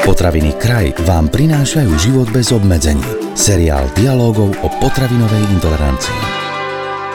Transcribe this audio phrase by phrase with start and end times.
[0.00, 3.04] Potraviny kraj vám prinášajú život bez obmedzení.
[3.36, 6.20] Seriál dialógov o potravinovej intolerancii.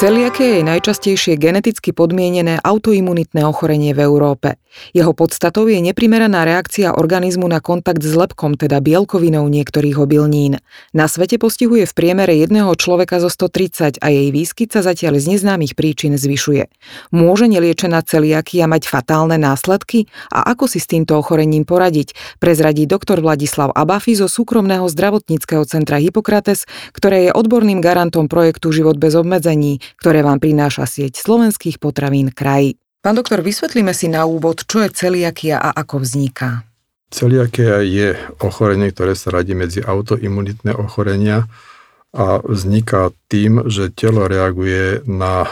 [0.00, 4.56] Celiakia je najčastejšie geneticky podmienené autoimunitné ochorenie v Európe.
[4.96, 10.58] Jeho podstatou je neprimeraná reakcia organizmu na kontakt s lepkom, teda bielkovinou niektorých obilnín.
[10.96, 15.36] Na svete postihuje v priemere jedného človeka zo 130 a jej výskyt sa zatiaľ z
[15.36, 16.66] neznámych príčin zvyšuje.
[17.12, 23.20] Môže neliečená celiakia mať fatálne následky a ako si s týmto ochorením poradiť, prezradí doktor
[23.20, 26.64] Vladislav Abafi zo súkromného zdravotníckého centra Hippokrates,
[26.96, 32.79] ktoré je odborným garantom projektu Život bez obmedzení, ktoré vám prináša sieť slovenských potravín kraj.
[33.00, 36.68] Pán doktor, vysvetlíme si na úvod, čo je celiakia a ako vzniká.
[37.08, 38.12] Celiakia je
[38.44, 41.48] ochorenie, ktoré sa radí medzi autoimunitné ochorenia
[42.12, 45.50] a vzniká tým, že telo reaguje na e,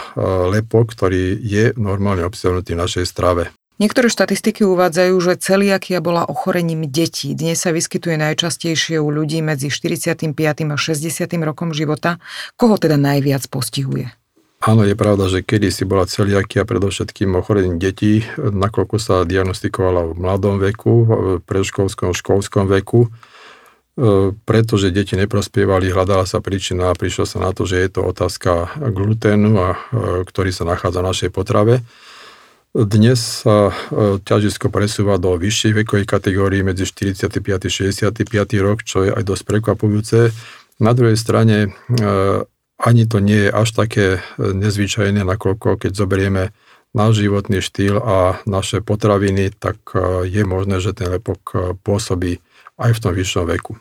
[0.53, 3.49] lepok, ktorý je normálne obsiahnutý v našej strave.
[3.81, 7.33] Niektoré štatistiky uvádzajú, že celiakia bola ochorením detí.
[7.33, 10.37] Dnes sa vyskytuje najčastejšie u ľudí medzi 45.
[10.69, 11.33] a 60.
[11.41, 12.21] rokom života.
[12.59, 14.18] Koho teda najviac postihuje?
[14.59, 20.19] Áno, je pravda, že kedy si bola celiakia predovšetkým ochorením detí, nakoľko sa diagnostikovala v
[20.19, 27.23] mladom veku, v predškolskom, školskom veku, e, pretože deti neprospievali, hľadala sa príčina a prišlo
[27.23, 31.29] sa na to, že je to otázka gluténu, a, e, ktorý sa nachádza v našej
[31.31, 31.79] potrave.
[32.75, 37.31] Dnes sa e, ťažisko presúva do vyššej vekovej kategórii medzi 45.
[37.31, 37.57] a
[38.11, 38.11] 65.
[38.59, 40.35] rok, čo je aj dosť prekvapujúce.
[40.83, 41.71] Na druhej strane
[42.79, 46.55] ani to nie je až také e, nezvyčajné, nakoľko keď zoberieme
[46.95, 52.39] náš životný štýl a naše potraviny, tak e, je možné, že ten lepok e, pôsobí
[52.79, 53.75] aj v tom vyššom veku.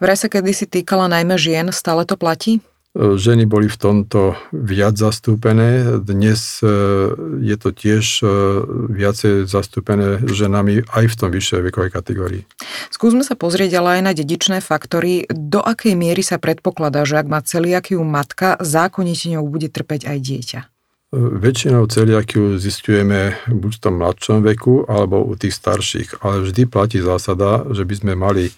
[0.00, 2.64] Vraj sa kedysi týkala najmä žien, stále to platí?
[2.96, 6.00] Ženy boli v tomto viac zastúpené.
[6.00, 6.72] Dnes e,
[7.44, 8.26] je to tiež e,
[8.88, 12.42] viacej zastúpené ženami aj v tom vyššej vekovej kategórii.
[12.88, 15.28] Skúsme sa pozrieť ale aj na dedičné faktory.
[15.28, 20.18] Do akej miery sa predpokladá, že ak má celiakiu matka, zákonite ňou bude trpeť aj
[20.24, 20.60] dieťa?
[20.64, 20.66] E,
[21.12, 26.24] väčšinou celiakiu zistujeme buď v tom mladšom veku, alebo u tých starších.
[26.24, 28.48] Ale vždy platí zásada, že by sme mali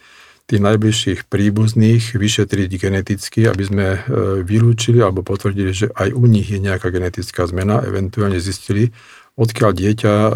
[0.46, 3.98] tých najbližších príbuzných vyšetriť geneticky, aby sme e,
[4.42, 8.90] vylúčili alebo potvrdili, že aj u nich je nejaká genetická zmena, eventuálne zistili,
[9.38, 10.32] odkiaľ dieťa, e,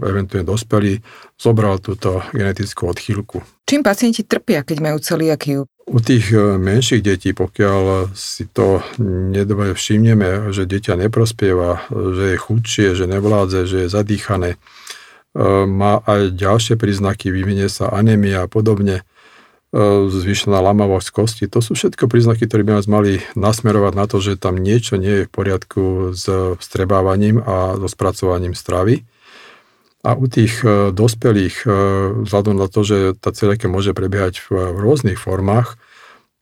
[0.00, 1.02] eventuálne dospelý,
[1.38, 3.42] zobral túto genetickú odchýlku.
[3.66, 5.66] Čím pacienti trpia, keď majú celiakiu?
[5.90, 8.82] U tých e, menších detí, pokiaľ si to
[9.30, 14.58] nedobre všimneme, že dieťa neprospieva, že je chudšie, že nevládze, že je zadýchané,
[15.66, 19.02] má aj ďalšie príznaky, vyvinie sa anémia a podobne,
[19.70, 21.44] e, zvyšená lamavosť kosti.
[21.46, 25.22] To sú všetko príznaky, ktoré by nás mali nasmerovať na to, že tam niečo nie
[25.22, 25.82] je v poriadku
[26.18, 26.26] s
[26.58, 29.06] strebávaním a so spracovaním stravy.
[30.02, 31.62] A u tých e, dospelých,
[32.26, 35.78] vzhľadom na to, že tá celiakia môže prebiehať v rôznych formách,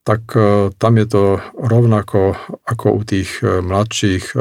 [0.09, 0.25] tak
[0.81, 2.33] tam je to rovnako
[2.65, 4.33] ako u tých mladších.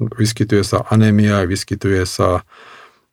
[0.00, 2.48] Vyskytuje sa anémia, vyskytuje sa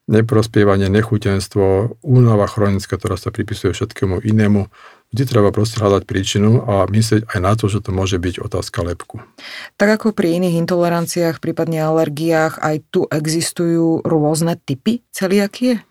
[0.06, 4.70] neprospievanie, nechutenstvo, únava chronická, ktorá sa pripisuje všetkému inému.
[5.14, 8.86] Vždy treba proste hľadať príčinu a myslieť aj na to, že to môže byť otázka
[8.86, 9.22] lepku.
[9.78, 15.82] Tak ako pri iných intoleranciách, prípadne alergiách, aj tu existujú rôzne typy celiakie?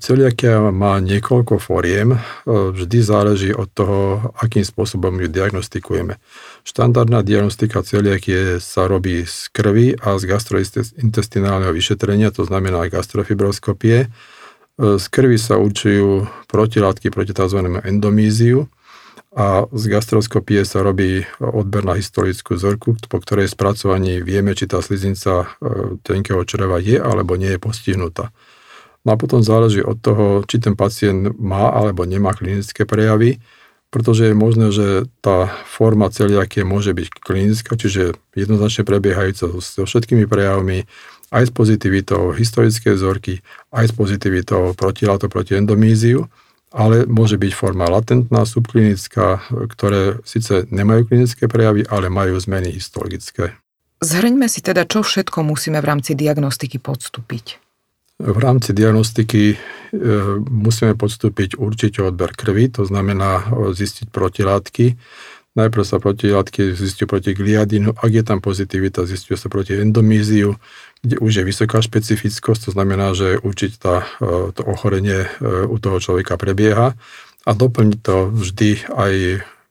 [0.00, 2.16] Celiakia má niekoľko fóriem,
[2.48, 6.16] vždy záleží od toho, akým spôsobom ju diagnostikujeme.
[6.64, 14.08] Štandardná diagnostika celiakie sa robí z krvi a z gastrointestinálneho vyšetrenia, to znamená gastrofibroskopie.
[14.80, 17.60] Z krvi sa určujú protilátky proti tzv.
[17.84, 18.72] endomíziu
[19.36, 24.82] a z gastroskopie sa robí odber na historickú vzorku, po ktorej spracovaní vieme, či tá
[24.82, 25.46] sliznica e,
[26.02, 28.34] tenkého čreva je alebo nie je postihnutá.
[29.04, 33.40] No a potom záleží od toho, či ten pacient má alebo nemá klinické prejavy
[33.90, 40.30] pretože je možné, že tá forma celiakie môže byť klinická, čiže jednoznačne prebiehajúca so všetkými
[40.30, 40.86] prejavmi,
[41.34, 43.42] aj s pozitivitou historické vzorky,
[43.74, 46.30] aj s pozitivitou protilátok proti endomíziu,
[46.70, 49.42] ale môže byť forma latentná, subklinická,
[49.74, 53.58] ktoré síce nemajú klinické prejavy, ale majú zmeny histologické.
[54.00, 57.69] Zhrňme si teda, čo všetko musíme v rámci diagnostiky podstúpiť.
[58.20, 59.56] V rámci diagnostiky e,
[60.44, 65.00] musíme podstúpiť určite odber krvi, to znamená e, zistiť protilátky.
[65.56, 70.60] Najprv sa protilátky zistujú proti gliadinu, ak je tam pozitivita, zistuje sa proti endomíziu,
[71.00, 74.04] kde už je vysoká špecifickosť, to znamená, že určite e,
[74.52, 75.24] to ochorenie
[75.66, 76.92] u toho človeka prebieha
[77.48, 79.12] a doplniť to vždy aj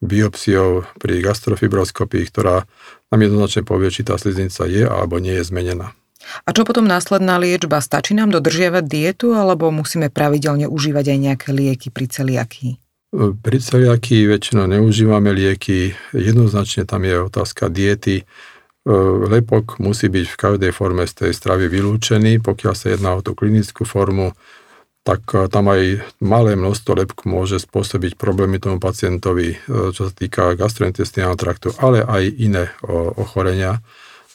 [0.02, 2.66] biopsiou pri gastrofibroskopii, ktorá
[3.14, 5.94] nám jednoznačne povie, či tá sliznica je alebo nie je zmenená.
[6.44, 7.80] A čo potom následná liečba?
[7.80, 12.72] Stačí nám dodržiavať dietu alebo musíme pravidelne užívať aj nejaké lieky pri celiakii?
[13.16, 18.22] Pri celiakii väčšinou neužívame lieky, jednoznačne tam je otázka diety.
[19.26, 23.34] Lepok musí byť v každej forme z tej stravy vylúčený, pokiaľ sa jedná o tú
[23.34, 24.32] klinickú formu,
[25.02, 31.40] tak tam aj malé množstvo lepku môže spôsobiť problémy tomu pacientovi, čo sa týka gastrointestinálneho
[31.40, 32.70] traktu, ale aj iné
[33.16, 33.82] ochorenia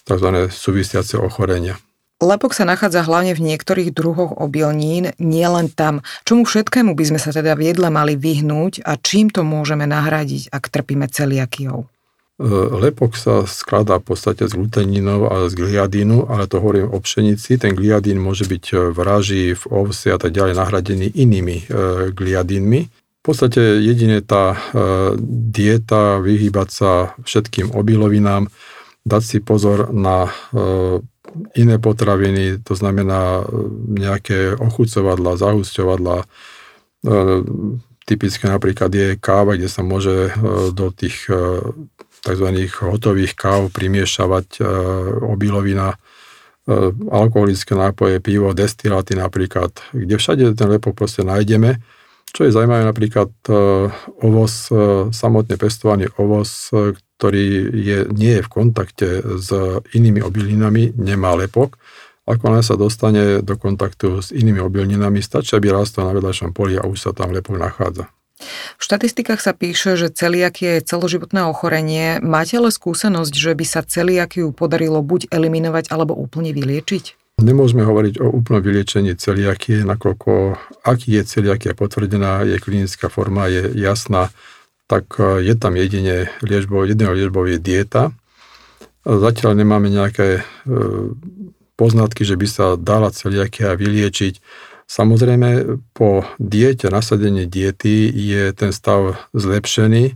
[0.05, 0.47] tzv.
[0.53, 1.81] súvisiace ochorenia.
[2.23, 5.99] Lepok sa nachádza hlavne v niektorých druhoch obilnín, nie len tam.
[6.23, 10.47] Čomu všetkému by sme sa teda v jedle mali vyhnúť a čím to môžeme nahradiť,
[10.47, 11.83] ak trpíme celiakiou?
[11.83, 17.03] E, lepok sa skladá v podstate z gluteninov a z gliadínu, ale to hovorím o
[17.03, 17.59] pšenici.
[17.59, 21.63] Ten gliadín môže byť v raži, v ovse a tak ďalej nahradený inými e,
[22.15, 22.81] gliadínmi.
[22.87, 24.57] V podstate jedine tá e,
[25.51, 26.91] dieta, vyhýbať sa
[27.27, 28.47] všetkým obilovinám,
[29.05, 30.31] dať si pozor na e,
[31.53, 33.43] iné potraviny, to znamená e,
[34.01, 36.17] nejaké ochucovadla, zahusťovadla.
[36.21, 36.25] E,
[38.09, 40.29] typické napríklad je káva, kde sa môže
[40.77, 41.25] do tých
[42.21, 42.47] tzv.
[42.69, 44.61] hotových káv primiešavať
[45.25, 45.97] obilovina,
[47.09, 51.81] alkoholické nápoje, pivo, destiláty napríklad, kde všade ten lepok proste nájdeme.
[52.29, 53.33] Čo je zaujímavé napríklad
[54.21, 54.69] ovoz,
[55.09, 56.69] samotne pestovaný ovoz,
[57.15, 59.07] ktorý je, nie je v kontakte
[59.39, 59.49] s
[59.95, 61.79] inými obilninami, nemá lepok.
[62.25, 66.75] Ako len sa dostane do kontaktu s inými obilninami, stačí, aby rástol na vedľajšom poli
[66.75, 68.09] a už sa tam lepok nachádza.
[68.75, 72.19] V štatistikách sa píše, že celiakie je celoživotné ochorenie.
[72.19, 77.15] Máte ale skúsenosť, že by sa celiakiu podarilo buď eliminovať alebo úplne vyliečiť?
[77.39, 80.55] Nemôžeme hovoriť o úplnom vyliečení celiakie, nakoľko
[80.87, 84.31] ak je celiakia potvrdená, je klinická forma, je jasná,
[84.85, 88.13] tak e, je tam jedine liečbou, jedného liečbou je dieta.
[89.05, 90.43] Zatiaľ nemáme nejaké e,
[91.77, 94.41] poznatky, že by sa dala celiakia vyliečiť.
[94.85, 100.13] Samozrejme, po diete, nasadení diety je ten stav zlepšený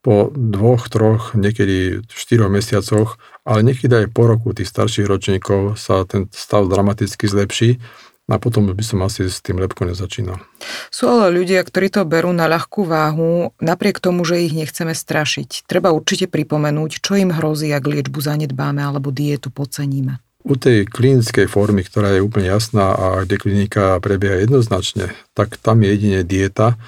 [0.00, 6.06] po dvoch, troch, niekedy štyroch mesiacoch, ale niekedy aj po roku tých starších ročníkov sa
[6.06, 7.82] ten stav dramaticky zlepší
[8.26, 10.42] a potom by som asi s tým lepko nezačínal.
[10.90, 15.70] Sú ale ľudia, ktorí to berú na ľahkú váhu, napriek tomu, že ich nechceme strašiť.
[15.70, 20.18] Treba určite pripomenúť, čo im hrozí, ak liečbu zanedbáme alebo dietu podceníme.
[20.46, 25.82] U tej klinickej formy, ktorá je úplne jasná a kde klinika prebieha jednoznačne, tak tam
[25.82, 26.78] je jedine dieta.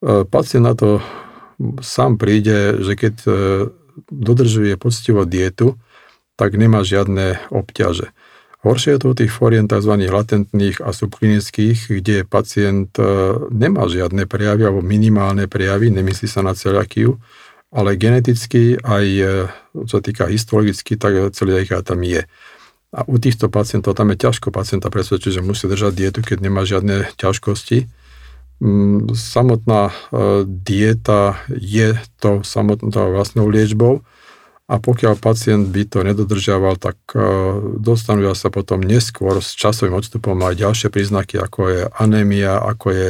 [0.00, 1.04] E, pacient na to
[1.84, 3.30] sám príde, že keď e,
[4.08, 5.76] dodržuje poctivo dietu,
[6.34, 8.10] tak nemá žiadne obťaže.
[8.64, 9.92] Horšie je to u tých fórien tzv.
[10.08, 13.04] latentných a subklinických, kde pacient e,
[13.52, 17.20] nemá žiadne prejavy alebo minimálne prejavy, nemyslí sa na celiakiu,
[17.68, 19.24] ale geneticky aj e,
[19.84, 22.24] čo sa týka histologicky, tak celiakia tam je.
[22.94, 26.64] A u týchto pacientov tam je ťažko pacienta presvedčiť, že musí držať dietu, keď nemá
[26.64, 27.84] žiadne ťažkosti.
[28.64, 29.94] Mm, samotná e,
[30.48, 34.00] dieta je to samotnou vlastnou liečbou,
[34.64, 37.20] a pokiaľ pacient by to nedodržiaval, tak e,
[37.76, 43.08] dostanú sa potom neskôr s časovým odstupom aj ďalšie príznaky, ako je anémia, ako je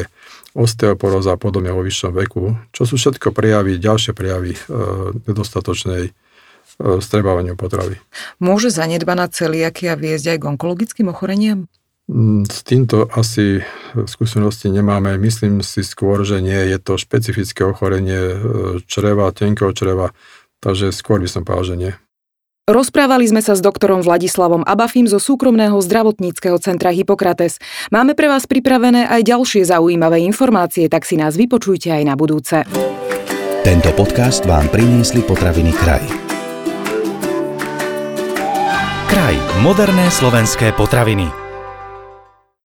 [0.59, 4.61] osteoporóza a podobne vo vyššom veku, čo sú všetko prejavy, ďalšie prejavy e,
[5.31, 6.12] nedostatočnej e,
[6.99, 8.03] strebávaniu potravy.
[8.43, 11.71] Môže zanedbaná celiakia viesť aj k onkologickým ochoreniam?
[12.11, 13.62] Mm, s týmto asi
[14.11, 15.15] skúsenosti nemáme.
[15.23, 18.43] Myslím si skôr, že nie je to špecifické ochorenie
[18.90, 20.11] čreva, tenkého čreva,
[20.64, 21.92] Takže skôr by som povedal, že nie.
[22.64, 27.61] Rozprávali sme sa s doktorom Vladislavom Abafim zo súkromného zdravotníckého centra Hippokrates.
[27.92, 32.64] Máme pre vás pripravené aj ďalšie zaujímavé informácie, tak si nás vypočujte aj na budúce.
[33.61, 36.04] Tento podcast vám priniesli potraviny kraj.
[39.12, 39.37] Kraj.
[39.61, 41.44] Moderné slovenské potraviny.